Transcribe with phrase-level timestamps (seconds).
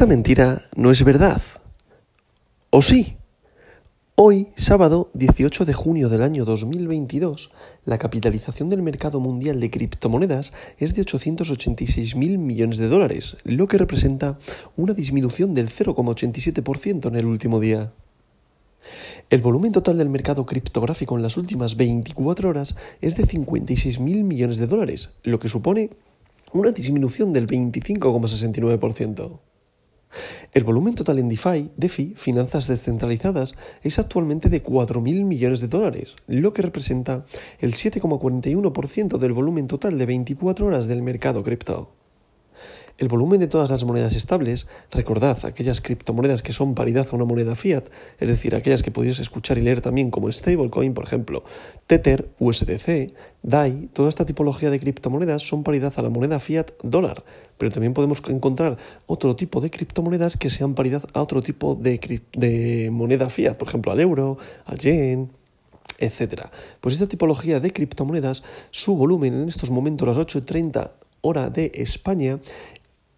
[0.00, 1.42] esta mentira no es verdad.
[2.70, 3.18] ¿O sí?
[4.14, 7.50] Hoy, sábado 18 de junio del año 2022,
[7.84, 13.76] la capitalización del mercado mundial de criptomonedas es de 886.000 millones de dólares, lo que
[13.76, 14.38] representa
[14.74, 17.92] una disminución del 0,87% en el último día.
[19.28, 24.56] El volumen total del mercado criptográfico en las últimas 24 horas es de 56.000 millones
[24.56, 25.90] de dólares, lo que supone
[26.54, 29.40] una disminución del 25,69%.
[30.52, 36.16] El volumen total en DeFi, DeFi, finanzas descentralizadas, es actualmente de 4.000 millones de dólares,
[36.26, 37.24] lo que representa
[37.60, 41.99] el 7,41% del volumen total de 24 horas del mercado cripto.
[43.00, 47.24] El volumen de todas las monedas estables, recordad aquellas criptomonedas que son paridad a una
[47.24, 47.84] moneda fiat,
[48.18, 51.42] es decir, aquellas que podéis escuchar y leer también como stablecoin, por ejemplo,
[51.86, 53.10] Tether, USDC,
[53.42, 57.24] DAI, toda esta tipología de criptomonedas son paridad a la moneda fiat dólar,
[57.56, 58.76] pero también podemos encontrar
[59.06, 63.92] otro tipo de criptomonedas que sean paridad a otro tipo de, moneda fiat, por ejemplo,
[63.92, 65.30] al euro, al yen,
[65.96, 66.50] etcétera.
[66.82, 70.90] Pues esta tipología de criptomonedas, su volumen en estos momentos, las 8.30
[71.22, 72.38] hora de España,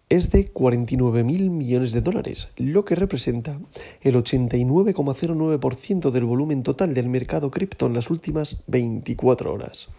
[0.09, 3.59] es de 49.000 millones de dólares, lo que representa
[4.01, 9.89] el 89,09% del volumen total del mercado cripto en las últimas 24 horas.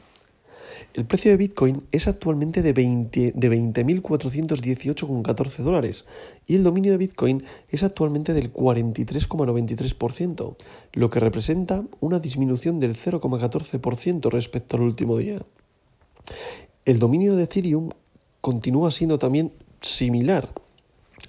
[0.95, 6.05] El precio de Bitcoin es actualmente de 20.418,14 dólares
[6.47, 10.57] y el dominio de Bitcoin es actualmente del 43,93%,
[10.93, 15.43] lo que representa una disminución del 0,14% respecto al último día.
[16.85, 17.91] El dominio de Ethereum
[18.41, 19.51] continúa siendo también
[19.85, 20.51] similar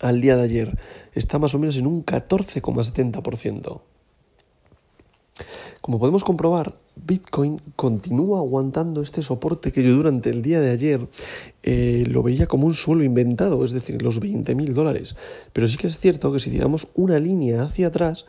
[0.02, 0.78] al día de ayer.
[1.14, 3.82] Está más o menos en un 14,70%.
[5.82, 11.08] Como podemos comprobar, Bitcoin continúa aguantando este soporte que yo durante el día de ayer
[11.62, 15.16] eh, lo veía como un suelo inventado, es decir, los 20.000 dólares.
[15.54, 18.26] Pero sí que es cierto que si tiramos una línea hacia atrás,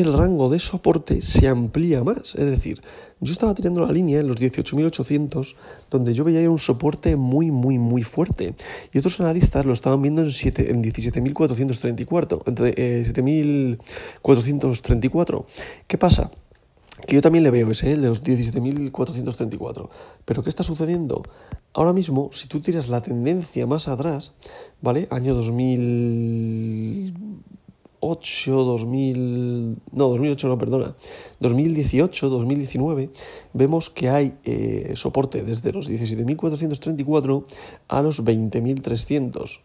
[0.00, 2.34] el rango de soporte se amplía más.
[2.34, 2.82] Es decir,
[3.20, 5.54] yo estaba tirando la línea en los 18.800,
[5.88, 8.56] donde yo veía un soporte muy, muy, muy fuerte.
[8.92, 15.40] Y otros analistas lo estaban viendo en, en 17.434, entre 7.434.
[15.40, 15.44] Eh,
[15.86, 16.32] ¿Qué pasa?
[17.06, 19.88] Que yo también le veo ese, de los 17.434.
[20.24, 21.22] Pero ¿qué está sucediendo?
[21.72, 24.32] Ahora mismo, si tú tiras la tendencia más atrás,
[24.82, 25.06] ¿vale?
[25.10, 27.14] Año 2000
[28.04, 30.96] 2008, 2000, no, 2008 no, perdona,
[31.40, 33.10] 2018, 2019,
[33.52, 37.44] vemos que hay eh, soporte desde los 17.434
[37.88, 39.60] a los 20.300.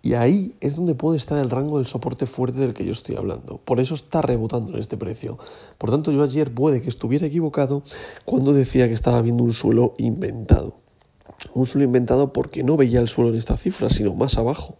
[0.00, 3.16] Y ahí es donde puede estar el rango del soporte fuerte del que yo estoy
[3.16, 3.58] hablando.
[3.58, 5.38] Por eso está rebotando en este precio.
[5.76, 7.82] Por tanto, yo ayer puede que estuviera equivocado
[8.24, 10.76] cuando decía que estaba viendo un suelo inventado.
[11.52, 14.78] Un suelo inventado porque no veía el suelo en esta cifra, sino más abajo.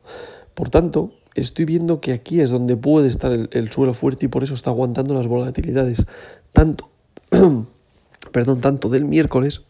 [0.55, 4.43] Por tanto, estoy viendo que aquí es donde puede estar el, suelo fuerte y por
[4.43, 6.07] eso está aguantando las volatilidades
[6.53, 6.91] tanto,
[8.33, 9.63] perdón, tanto del miércoles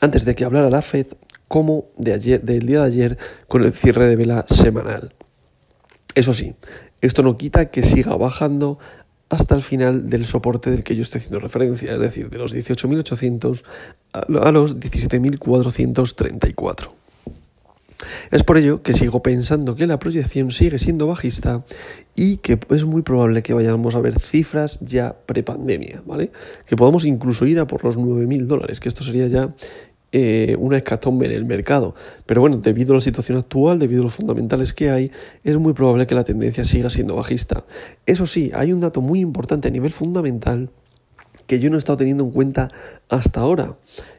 [0.00, 1.06] antes de que hablara la Fed
[1.48, 5.14] como de ayer, del día de ayer con el cierre de vela semanal.
[6.14, 6.54] Eso sí,
[7.00, 8.78] esto no quita que siga bajando
[9.28, 12.54] hasta el final del soporte del que yo estoy haciendo referencia, es decir, de los
[12.54, 13.62] 18.800
[14.12, 16.97] a los 17.434.
[18.30, 21.64] Es por ello que sigo pensando que la proyección sigue siendo bajista
[22.14, 26.30] y que es muy probable que vayamos a ver cifras ya prepandemia, ¿vale?
[26.66, 29.54] Que podamos incluso ir a por los 9.000 dólares, que esto sería ya
[30.10, 31.94] eh, una escatombe en el mercado.
[32.24, 35.12] Pero bueno, debido a la situación actual, debido a los fundamentales que hay,
[35.44, 37.64] es muy probable que la tendencia siga siendo bajista.
[38.06, 40.70] Eso sí, hay un dato muy importante a nivel fundamental
[41.46, 42.70] que yo no he estado teniendo en cuenta
[43.08, 43.76] hasta ahora.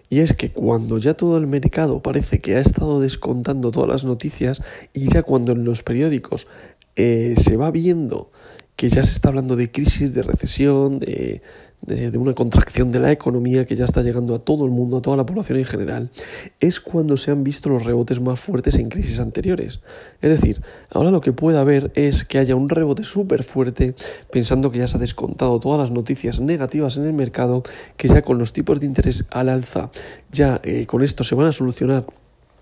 [0.09, 4.03] Y es que cuando ya todo el mercado parece que ha estado descontando todas las
[4.05, 4.61] noticias
[4.93, 6.47] y ya cuando en los periódicos
[6.95, 8.31] eh, se va viendo
[8.75, 11.41] que ya se está hablando de crisis, de recesión, de,
[11.81, 15.01] de, una contracción de la economía que ya está llegando a todo el mundo, a
[15.01, 16.11] toda la población en general,
[16.59, 19.79] es cuando se han visto los rebotes más fuertes en crisis anteriores.
[20.21, 23.95] Es decir, ahora lo que puede haber es que haya un rebote súper fuerte
[24.31, 27.63] pensando que ya se ha descontado todas las noticias negativas en el mercado,
[27.97, 29.91] que ya con los tipos de interés al alza,
[30.31, 32.05] ya eh, con esto se van a solucionar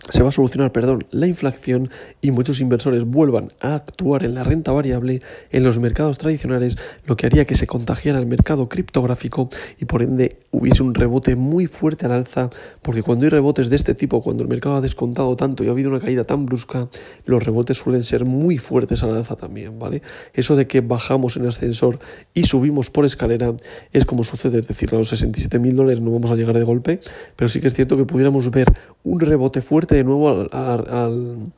[0.10, 1.90] se va a solucionar, perdón, la inflación
[2.22, 5.22] y muchos inversores vuelvan a actuar en la renta variable
[5.52, 9.50] en los mercados tradicionales, lo que haría que se contagiara el mercado criptográfico
[9.80, 12.50] y por ende hubiese un rebote muy fuerte al alza,
[12.82, 15.72] porque cuando hay rebotes de este tipo, cuando el mercado ha descontado tanto y ha
[15.72, 16.88] habido una caída tan brusca,
[17.26, 20.02] los rebotes suelen ser muy fuertes al alza también, ¿vale?
[20.34, 22.00] Eso de que bajamos en ascensor
[22.34, 23.54] y subimos por escalera
[23.92, 26.64] es como sucede, es decir, a los 67 mil dólares no vamos a llegar de
[26.64, 27.02] golpe,
[27.36, 28.74] pero sí que es cierto que pudiéramos ver
[29.04, 31.52] un rebote fuerte de nuevo al,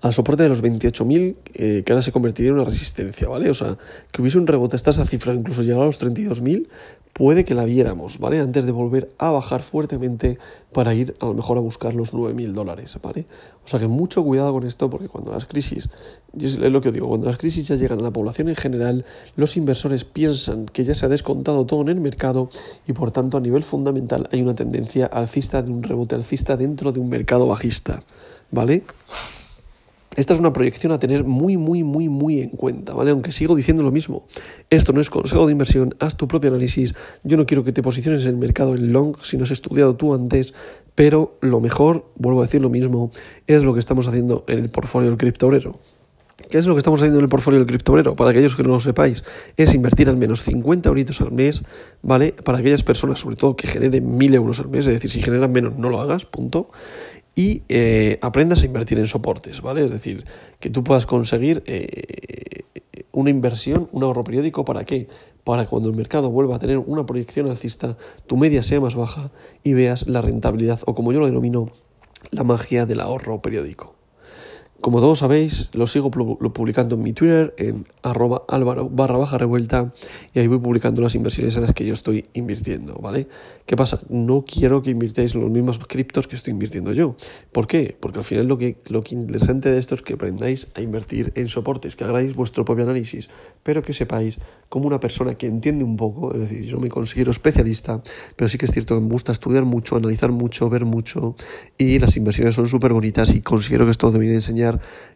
[0.00, 3.50] al soporte de los 28.000, eh, que ahora se convertiría en una resistencia, ¿vale?
[3.50, 3.76] O sea,
[4.10, 6.68] que hubiese un rebote hasta esa cifra, incluso llegar a los 32.000,
[7.20, 8.40] puede que la viéramos, ¿vale?
[8.40, 10.38] Antes de volver a bajar fuertemente
[10.72, 13.26] para ir a lo mejor a buscar los 9.000 dólares, ¿vale?
[13.62, 15.90] O sea que mucho cuidado con esto porque cuando las crisis,
[16.40, 19.04] es lo que os digo, cuando las crisis ya llegan a la población en general,
[19.36, 22.48] los inversores piensan que ya se ha descontado todo en el mercado
[22.86, 26.90] y por tanto a nivel fundamental hay una tendencia alcista de un rebote alcista dentro
[26.90, 28.02] de un mercado bajista,
[28.50, 28.82] ¿vale?
[30.16, 33.12] Esta es una proyección a tener muy, muy, muy, muy en cuenta, ¿vale?
[33.12, 34.26] Aunque sigo diciendo lo mismo.
[34.68, 36.96] Esto no es consejo de inversión, haz tu propio análisis.
[37.22, 39.94] Yo no quiero que te posiciones en el mercado en long si no has estudiado
[39.94, 40.52] tú antes,
[40.96, 43.12] pero lo mejor, vuelvo a decir lo mismo,
[43.46, 45.78] es lo que estamos haciendo en el portfolio del criptobrero.
[46.50, 48.16] ¿Qué es lo que estamos haciendo en el portfolio del criptobrero?
[48.16, 49.22] Para aquellos que no lo sepáis,
[49.56, 51.62] es invertir al menos 50 euritos al mes,
[52.02, 52.32] ¿vale?
[52.32, 55.52] Para aquellas personas, sobre todo, que generen 1000 euros al mes, es decir, si generan
[55.52, 56.70] menos, no lo hagas, punto
[57.34, 59.84] y eh, aprendas a invertir en soportes, ¿vale?
[59.84, 60.24] Es decir,
[60.58, 62.64] que tú puedas conseguir eh,
[63.12, 65.08] una inversión, un ahorro periódico, ¿para qué?
[65.44, 67.96] Para cuando el mercado vuelva a tener una proyección alcista,
[68.26, 69.30] tu media sea más baja
[69.62, 71.72] y veas la rentabilidad, o como yo lo denomino,
[72.30, 73.99] la magia del ahorro periódico.
[74.80, 79.92] Como todos sabéis, lo sigo publicando en mi Twitter, en arroba álvaro barra baja revuelta,
[80.32, 83.28] y ahí voy publicando las inversiones en las que yo estoy invirtiendo, ¿vale?
[83.66, 84.00] ¿Qué pasa?
[84.08, 87.14] No quiero que invirtáis los mismos criptos que estoy invirtiendo yo.
[87.52, 87.94] ¿Por qué?
[88.00, 91.32] Porque al final lo que, lo que interesante de esto es que aprendáis a invertir
[91.36, 93.28] en soportes, que hagáis vuestro propio análisis,
[93.62, 94.38] pero que sepáis
[94.70, 98.02] como una persona que entiende un poco, es decir, yo no me considero especialista,
[98.34, 101.36] pero sí que es cierto que me gusta estudiar mucho, analizar mucho, ver mucho,
[101.76, 104.69] y las inversiones son súper bonitas y considero que esto debería enseñar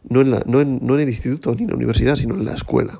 [0.08, 2.44] no en, la, no, en, no en el instituto ni en la universidad, sino en
[2.44, 2.98] la escuela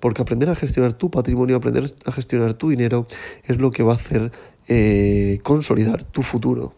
[0.00, 3.06] porque aprender a gestionar tu patrimonio, aprender a gestionar tu dinero
[3.44, 4.30] es lo que va a hacer
[4.68, 6.72] eh, consolidar tu futuro.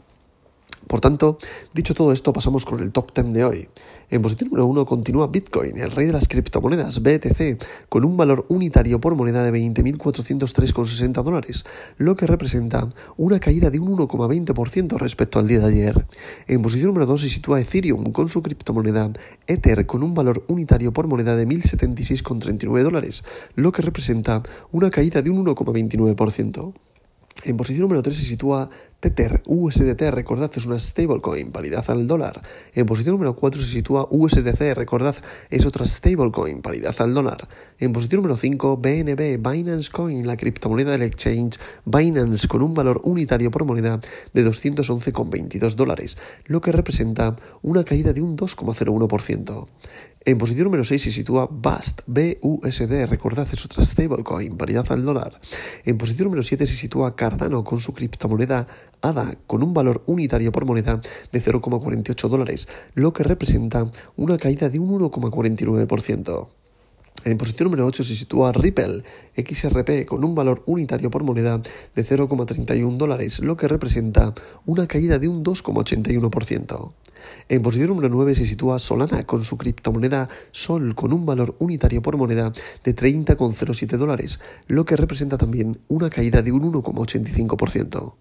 [0.91, 1.39] Por tanto,
[1.73, 3.69] dicho todo esto, pasamos con el top 10 de hoy.
[4.11, 8.45] En posición número 1 continúa Bitcoin, el rey de las criptomonedas, BTC, con un valor
[8.49, 11.65] unitario por moneda de 20.403,60 dólares,
[11.97, 16.07] lo que representa una caída de un 1,20% respecto al día de ayer.
[16.49, 19.13] En posición número 2 se sitúa Ethereum con su criptomoneda
[19.47, 23.23] Ether con un valor unitario por moneda de 1.076,39 dólares,
[23.55, 24.43] lo que representa
[24.73, 26.75] una caída de un 1,29%.
[27.45, 28.69] En posición número 3 se sitúa
[29.01, 32.43] Tether, USDT, recordad, es una stablecoin, paridad al dólar.
[32.75, 35.17] En posición número 4 se sitúa USDC, recordad,
[35.49, 37.49] es otra stablecoin, paridad al dólar.
[37.79, 43.01] En posición número 5, BNB, Binance Coin, la criptomoneda del exchange Binance, con un valor
[43.05, 44.01] unitario por moneda
[44.35, 49.67] de 211,22 dólares, lo que representa una caída de un 2,01%.
[50.26, 52.05] En posición número 6 se sitúa BUSD,
[52.43, 55.40] BUSD, recordad es otra stablecoin, paridad al dólar.
[55.87, 58.67] En posición número 7 se sitúa Cardano con su criptomoneda
[59.00, 61.00] ADA con un valor unitario por moneda
[61.32, 66.49] de 0,48 dólares, lo que representa una caída de un 1,49%.
[67.25, 69.02] En posición número 8 se sitúa Ripple
[69.37, 71.62] XRP con un valor unitario por moneda
[71.94, 74.34] de 0,31 dólares, lo que representa
[74.67, 76.93] una caída de un 2,81%.
[77.49, 82.02] En posición número 9 se sitúa Solana con su criptomoneda Sol con un valor unitario
[82.02, 82.52] por moneda
[82.84, 88.14] de 30,07 dólares, lo que representa también una caída de un 1,85%.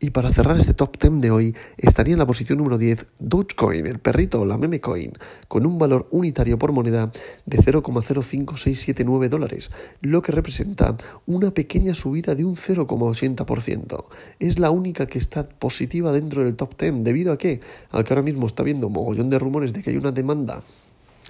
[0.00, 3.86] Y para cerrar este top 10 de hoy, estaría en la posición número 10 Dogecoin,
[3.86, 5.12] el perrito, la meme coin,
[5.48, 7.12] con un valor unitario por moneda
[7.46, 14.04] de 0,05679 dólares, lo que representa una pequeña subida de un 0,80%.
[14.38, 17.60] Es la única que está positiva dentro del top 10, debido a que,
[17.90, 20.64] al que ahora mismo está viendo un mogollón de rumores de que hay una demanda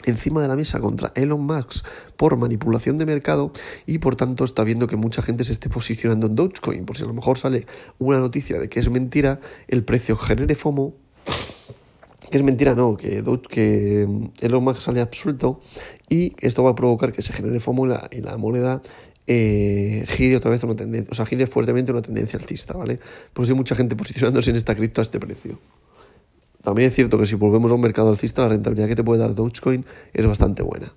[0.05, 3.53] encima de la mesa contra Elon Musk por manipulación de mercado
[3.87, 6.85] y por tanto está viendo que mucha gente se esté posicionando en Dogecoin.
[6.85, 7.67] Por si a lo mejor sale
[7.99, 10.95] una noticia de que es mentira, el precio genere FOMO.
[12.31, 15.61] Que es mentira, no, que, que Elon Musk sale absuelto
[16.09, 18.81] y esto va a provocar que se genere FOMO y la, moneda
[19.27, 22.99] eh, gire otra vez una tendencia, o sea, gire fuertemente una tendencia alcista, ¿vale?
[23.33, 25.59] Por eso hay mucha gente posicionándose en esta cripto a este precio.
[26.63, 29.21] También es cierto que si volvemos a un mercado alcista, la rentabilidad que te puede
[29.21, 30.93] dar Dogecoin es bastante buena.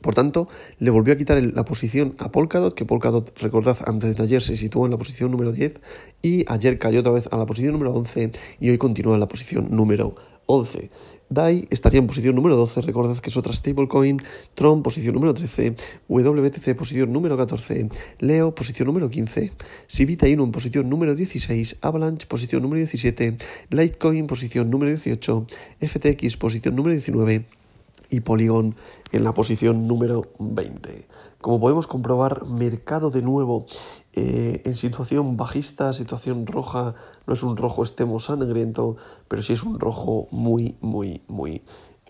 [0.00, 4.22] Por tanto, le volvió a quitar la posición a Polkadot, que Polkadot, recordad, antes de
[4.22, 5.80] ayer se situó en la posición número 10
[6.22, 9.26] y ayer cayó otra vez a la posición número 11 y hoy continúa en la
[9.26, 10.14] posición número
[10.46, 10.90] 11.
[11.28, 14.22] DAI estaría en posición número 12, recordad que es otra stablecoin,
[14.54, 15.74] Tron posición número 13,
[16.08, 17.88] WTC posición número 14,
[18.20, 19.52] Leo posición número 15,
[19.86, 23.38] Sivita Inu en posición número 16, Avalanche posición número 17,
[23.70, 25.46] Litecoin posición número 18,
[25.80, 27.44] FTX posición número 19
[28.10, 28.76] y Polygon
[29.12, 31.06] en la posición número 20.
[31.40, 33.66] Como podemos comprobar, mercado de nuevo
[34.16, 36.94] eh, en situación bajista, situación roja,
[37.26, 38.96] no es un rojo extremo sangriento,
[39.28, 41.62] pero sí es un rojo muy, muy, muy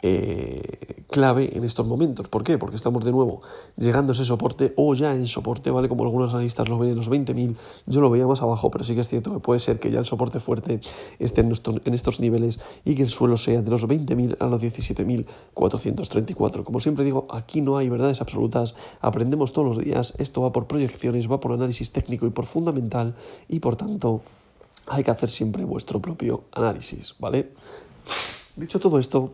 [0.03, 2.29] eh, clave en estos momentos.
[2.29, 2.59] ¿Por qué?
[2.59, 3.41] Porque estamos de nuevo
[3.77, 5.89] llegando a ese soporte o ya en soporte, ¿vale?
[5.89, 8.95] Como algunos analistas lo ven en los 20.000, yo lo veía más abajo, pero sí
[8.95, 10.81] que es cierto que puede ser que ya el soporte fuerte
[11.19, 16.65] esté en estos, niveles y que el suelo sea de los 20.000 a los 17.434.
[16.65, 20.67] Como siempre digo, aquí no hay verdades absolutas, aprendemos todos los días, esto va por
[20.67, 23.15] proyecciones, va por análisis técnico y por fundamental
[23.49, 24.23] y por tanto
[24.87, 27.53] hay que hacer siempre vuestro propio análisis, ¿vale?
[28.57, 29.33] Dicho todo esto,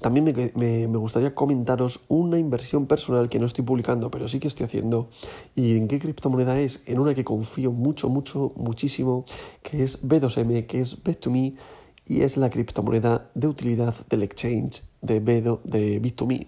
[0.00, 4.66] también me, gustaría comentaros una inversión personal que no estoy publicando, pero sí que estoy
[4.66, 5.10] haciendo.
[5.54, 6.82] ¿Y en qué criptomoneda es?
[6.86, 9.24] En una que confío mucho, mucho, muchísimo,
[9.62, 11.56] que es B2M, que es Bet2Me,
[12.06, 16.46] y es la criptomoneda de utilidad del exchange de, b de Bit2Me.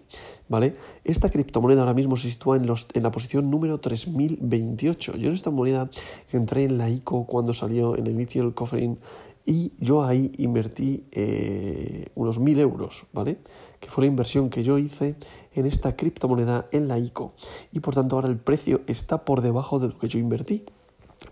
[0.49, 0.75] ¿vale?
[1.05, 5.17] Esta criptomoneda ahora mismo se sitúa en, los, en la posición número 3028.
[5.17, 5.89] Yo en esta moneda
[6.33, 8.99] entré en la ICO cuando salió en el Initial Offering
[9.47, 13.39] y yo ahí invertí eh, unos mil euros, ¿vale?
[13.81, 15.17] Que fue la inversión que yo hice
[15.55, 17.35] en esta criptomoneda en la ICO.
[17.73, 20.65] Y por tanto ahora el precio está por debajo de lo que yo invertí.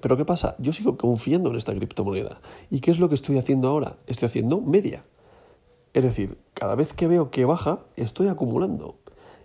[0.01, 0.57] Pero ¿qué pasa?
[0.59, 2.41] Yo sigo confiando en esta criptomoneda.
[2.71, 3.97] ¿Y qué es lo que estoy haciendo ahora?
[4.07, 5.05] Estoy haciendo media.
[5.95, 8.97] Es decir, cada vez que veo que baja, estoy acumulando.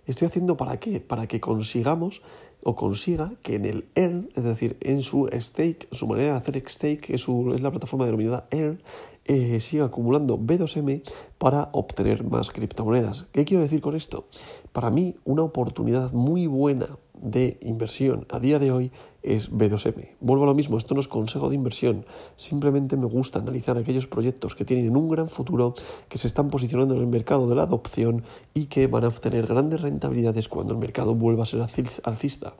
[0.06, 1.00] ¿Estoy haciendo para qué?
[1.00, 2.22] Para que consigamos
[2.64, 6.62] o consiga que en el Earn, es decir, en su stake, su manera de hacer
[6.66, 8.82] stake, que es, la plataforma denominada Earn,
[9.26, 11.02] eh, siga acumulando B2M
[11.38, 13.26] para obtener más criptomonedas.
[13.32, 14.26] ¿Qué quiero decir con esto?
[14.72, 20.16] Para mí, una oportunidad muy buena de inversión a día de hoy es B2M.
[20.20, 22.04] Vuelvo a lo mismo, esto no es consejo de inversión,
[22.36, 25.74] simplemente me gusta analizar aquellos proyectos que tienen un gran futuro,
[26.10, 29.46] que se están posicionando en el mercado de la adopción y que van a obtener
[29.46, 31.62] grandes rentabilidades cuando el mercado vuelva a ser
[32.04, 32.54] alcista.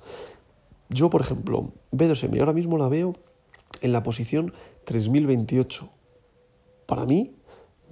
[0.88, 3.16] Yo, por ejemplo, B2M ahora mismo la veo
[3.83, 4.54] en la posición
[4.87, 5.90] 3028.
[6.87, 7.37] Para mí,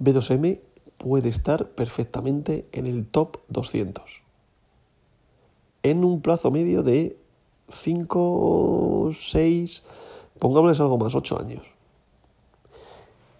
[0.01, 0.59] B2M
[0.97, 4.22] puede estar perfectamente en el top 200.
[5.83, 7.17] En un plazo medio de
[7.69, 9.83] 5, 6,
[10.39, 11.63] pongámosles algo más, 8 años.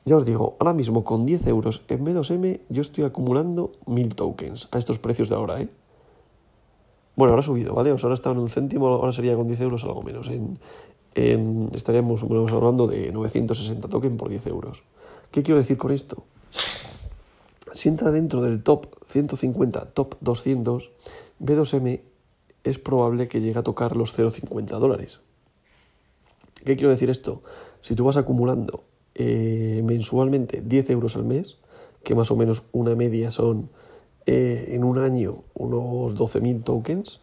[0.06, 4.68] Ya os digo, ahora mismo con 10 euros en B2M yo estoy acumulando 1000 tokens
[4.72, 5.70] a estos precios de ahora, ¿eh?
[7.16, 7.92] Bueno, ahora ha subido, ¿vale?
[7.92, 10.30] O sea, ahora está en un céntimo, ahora sería con 10 euros algo menos.
[10.30, 14.84] En, estaríamos hablando de 960 tokens por 10 euros.
[15.32, 16.24] ¿Qué quiero decir con esto?
[17.72, 20.92] Si entra dentro del top 150, top 200,
[21.40, 22.02] B2M
[22.64, 25.20] es probable que llegue a tocar los 0,50 dólares.
[26.66, 27.44] ¿Qué quiero decir esto?
[27.82, 28.84] Si tú vas acumulando
[29.16, 31.58] eh, mensualmente 10 euros al mes,
[32.04, 33.70] que más o menos una media son
[34.26, 37.20] eh, en un año unos 12.000 tokens,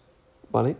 [0.50, 0.76] ¿vale?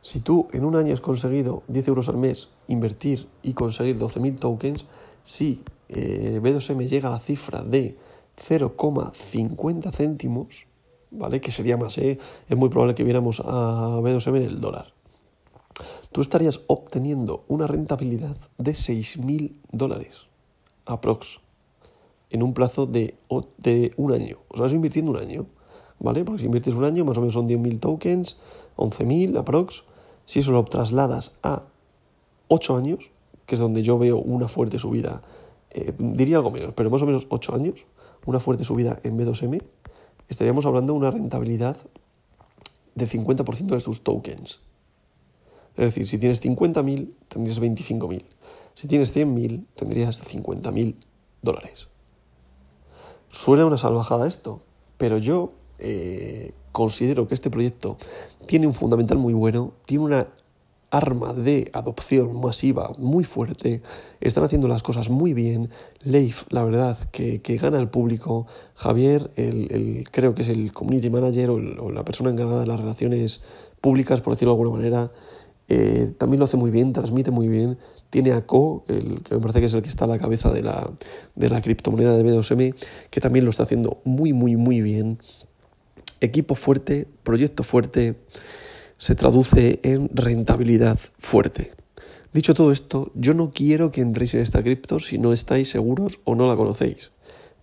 [0.00, 4.38] Si tú en un año has conseguido 10 euros al mes invertir y conseguir 12.000
[4.38, 4.86] tokens,
[5.22, 7.96] si eh, B2M llega a la cifra de
[8.36, 10.66] 0,50 céntimos,
[11.14, 11.40] ¿vale?
[11.40, 12.18] Que sería más, ¿eh?
[12.48, 14.92] Es muy probable que viéramos a B2M en el dólar.
[16.12, 20.14] Tú estarías obteniendo una rentabilidad de 6.000 dólares,
[20.86, 21.40] aprox,
[22.30, 23.16] en un plazo de,
[23.58, 24.38] de un año.
[24.48, 25.46] O sea, vas invirtiendo un año,
[25.98, 26.24] ¿vale?
[26.24, 28.38] Porque si inviertes un año, más o menos son 10.000 tokens,
[28.76, 29.84] 11.000 aprox.
[30.24, 31.64] Si eso lo trasladas a
[32.48, 33.10] 8 años,
[33.46, 35.22] que es donde yo veo una fuerte subida,
[35.70, 37.86] eh, diría algo menos, pero más o menos 8 años,
[38.26, 39.62] una fuerte subida en B2M,
[40.28, 41.76] estaríamos hablando de una rentabilidad
[42.94, 44.60] del 50% de tus tokens.
[45.76, 48.24] Es decir, si tienes 50.000, tendrías 25.000.
[48.74, 50.94] Si tienes 100.000, tendrías 50.000
[51.42, 51.88] dólares.
[53.30, 54.62] Suena una salvajada esto,
[54.96, 57.98] pero yo eh, considero que este proyecto
[58.46, 60.28] tiene un fundamental muy bueno, tiene una
[60.96, 63.82] arma de adopción masiva muy fuerte,
[64.20, 65.70] están haciendo las cosas muy bien,
[66.04, 68.46] Leif, la verdad, que, gana el público,
[68.76, 73.42] Javier, el, creo que es el community manager o, la persona encargada de las relaciones
[73.80, 75.10] públicas, por decirlo de alguna manera,
[75.68, 77.76] eh, también lo hace muy bien, transmite muy bien,
[78.10, 80.52] tiene a Co, el, que me parece que es el que está a la cabeza
[80.52, 80.92] de la,
[81.34, 82.74] de la criptomoneda de B2M,
[83.10, 85.18] que también lo está haciendo muy, muy, muy bien.
[86.20, 88.14] Equipo fuerte, proyecto fuerte
[89.04, 91.72] se traduce en rentabilidad fuerte.
[92.32, 96.20] Dicho todo esto, yo no quiero que entréis en esta cripto si no estáis seguros
[96.24, 97.10] o no la conocéis.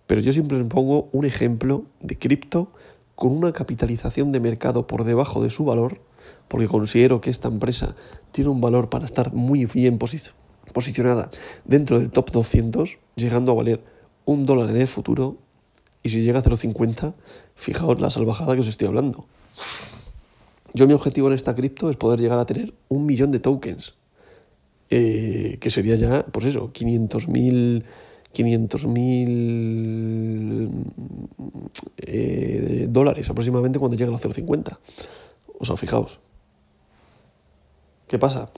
[0.06, 2.70] Pero yo siempre les pongo un ejemplo de cripto
[3.16, 6.00] con una capitalización de mercado por debajo de su valor,
[6.46, 7.96] porque considero que esta empresa
[8.30, 11.28] tiene un valor para estar muy bien posicionada
[11.64, 13.82] dentro del top 200, llegando a valer
[14.26, 15.38] un dólar en el futuro,
[16.04, 17.14] y si llega a 0,50,
[17.56, 19.26] fijaos la salvajada que os estoy hablando.
[20.74, 23.94] Yo mi objetivo en esta cripto es poder llegar a tener un millón de tokens,
[24.90, 27.84] eh, que sería ya, pues eso, 500.000
[28.32, 30.70] 500.000
[31.98, 34.78] eh, dólares aproximadamente cuando llegue a los 0,50.
[35.58, 36.20] O sea, fijaos.
[38.08, 38.50] ¿Qué pasa?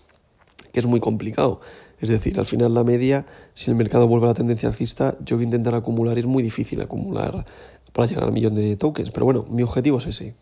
[0.73, 1.61] Que es muy complicado.
[2.01, 5.37] Es decir, al final la media, si el mercado vuelve a la tendencia alcista, yo
[5.37, 7.47] voy a intentar acumular, es muy difícil acumular
[7.93, 9.11] para llegar al millón de tokens.
[9.11, 10.35] Pero bueno, mi objetivo es ese.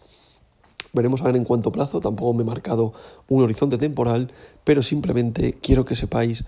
[0.92, 2.92] Veremos a ver en cuánto plazo, tampoco me he marcado
[3.28, 4.32] un horizonte temporal,
[4.64, 6.44] pero simplemente quiero que sepáis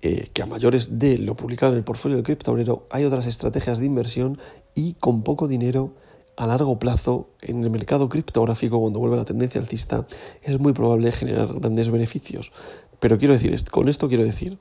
[0.00, 3.80] eh, que a mayores de lo publicado en el portfolio del criptobrero hay otras estrategias
[3.80, 4.38] de inversión
[4.76, 5.94] y con poco dinero
[6.36, 10.06] a largo plazo en el mercado criptográfico cuando vuelve la tendencia alcista
[10.42, 12.52] es muy probable generar grandes beneficios.
[13.00, 14.58] Pero quiero decir, con esto quiero decir,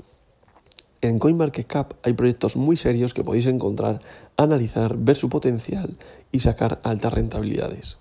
[1.02, 4.02] en CoinMarketCap hay proyectos muy serios que podéis encontrar,
[4.38, 5.98] analizar, ver su potencial
[6.32, 8.00] y sacar altas rentabilidades.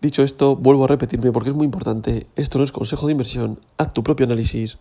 [0.00, 3.60] Dicho esto, vuelvo a repetirme porque es muy importante, esto no es consejo de inversión,
[3.76, 4.78] haz tu propio análisis,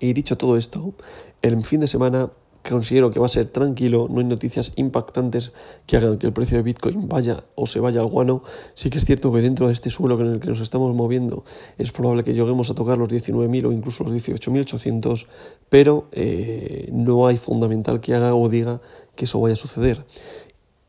[0.00, 0.94] y dicho todo esto,
[1.42, 2.30] el fin de semana
[2.68, 5.52] considero que va a ser tranquilo, no hay noticias impactantes
[5.86, 8.42] que hagan que el precio de Bitcoin vaya o se vaya al guano.
[8.74, 11.44] Sí que es cierto que dentro de este suelo en el que nos estamos moviendo
[11.78, 15.26] es probable que lleguemos a tocar los 19.000 o incluso los 18.800,
[15.68, 18.80] pero eh, no hay fundamental que haga o diga
[19.14, 20.04] que eso vaya a suceder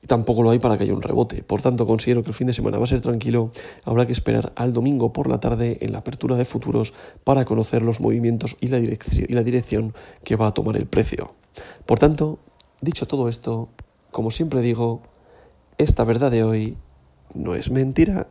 [0.07, 1.43] tampoco lo hay para que haya un rebote.
[1.43, 3.51] Por tanto, considero que el fin de semana va a ser tranquilo.
[3.83, 7.83] Habrá que esperar al domingo por la tarde en la apertura de futuros para conocer
[7.83, 11.33] los movimientos y la, y la dirección que va a tomar el precio.
[11.85, 12.39] Por tanto,
[12.81, 13.69] dicho todo esto,
[14.11, 15.01] como siempre digo,
[15.77, 16.77] esta verdad de hoy
[17.33, 18.27] no es mentira.